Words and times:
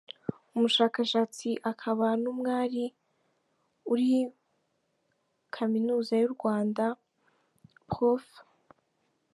Umushakashatsi 0.55 1.49
akaba 1.71 2.05
n’umwari 2.21 2.83
uri 3.93 4.11
Kaminuza 5.55 6.13
y’u 6.21 6.31
Rwanda, 6.35 6.83
Prof. 7.89 8.25